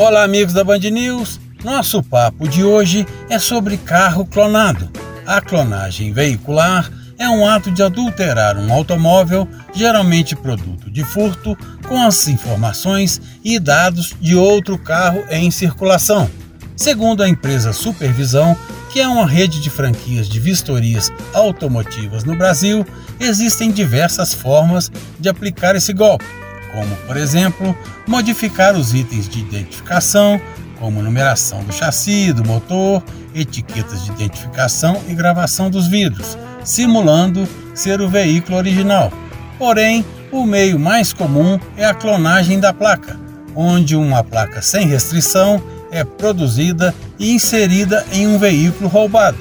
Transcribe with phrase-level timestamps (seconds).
[0.00, 1.38] Olá, amigos da Band News.
[1.62, 4.88] Nosso papo de hoje é sobre carro clonado.
[5.26, 11.54] A clonagem veicular é um ato de adulterar um automóvel, geralmente produto de furto,
[11.86, 16.30] com as informações e dados de outro carro em circulação.
[16.74, 18.56] Segundo a empresa Supervisão,
[18.90, 22.86] que é uma rede de franquias de vistorias automotivas no Brasil,
[23.20, 26.24] existem diversas formas de aplicar esse golpe,
[26.72, 27.76] como, por exemplo,
[28.06, 30.40] modificar os itens de identificação,
[30.78, 33.02] como numeração do chassi, do motor,
[33.34, 39.12] etiquetas de identificação e gravação dos vidros, simulando ser o veículo original.
[39.58, 43.18] Porém, o meio mais comum é a clonagem da placa,
[43.54, 49.36] onde uma placa sem restrição é produzida e inserida em um veículo roubado.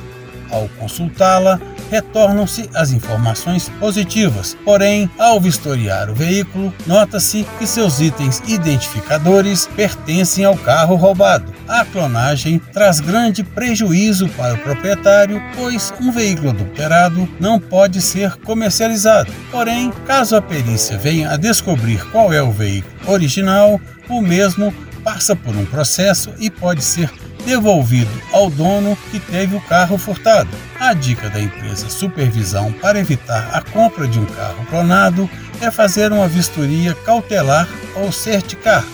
[0.51, 8.41] Ao consultá-la, retornam-se as informações positivas, porém, ao vistoriar o veículo, nota-se que seus itens
[8.47, 11.53] identificadores pertencem ao carro roubado.
[11.67, 18.35] A clonagem traz grande prejuízo para o proprietário, pois um veículo adulterado não pode ser
[18.37, 19.31] comercializado.
[19.51, 25.35] Porém, caso a perícia venha a descobrir qual é o veículo original, o mesmo passa
[25.35, 27.09] por um processo e pode ser
[27.49, 30.49] devolvido ao dono que teve o carro furtado.
[30.79, 35.27] A dica da empresa Supervisão para evitar a compra de um carro clonado
[35.59, 38.85] é fazer uma vistoria cautelar ou certicar.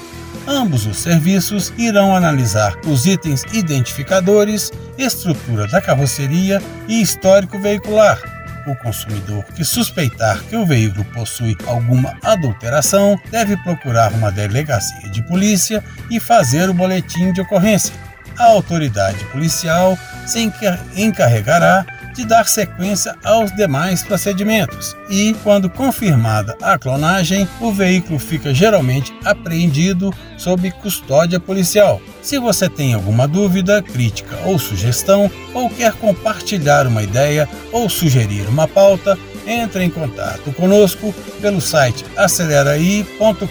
[0.48, 8.18] Ambos os serviços irão analisar os itens identificadores, estrutura da carroceria e histórico veicular.
[8.66, 15.22] O consumidor que suspeitar que o veículo possui alguma adulteração deve procurar uma delegacia de
[15.24, 17.94] polícia e fazer o boletim de ocorrência
[18.38, 20.52] a autoridade policial se
[20.96, 21.86] encarregará
[22.16, 29.14] de dar sequência aos demais procedimentos e, quando confirmada a clonagem, o veículo fica geralmente
[29.24, 32.02] apreendido sob custódia policial.
[32.22, 38.48] Se você tem alguma dúvida, crítica ou sugestão, ou quer compartilhar uma ideia ou sugerir
[38.48, 43.46] uma pauta, entre em contato conosco pelo site aceleraí.com.br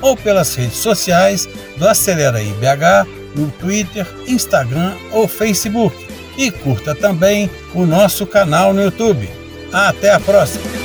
[0.00, 5.96] ou pelas redes sociais do Aceleraí BH no Twitter, Instagram ou Facebook.
[6.36, 9.28] E curta também o nosso canal no YouTube.
[9.72, 10.77] Até a próxima!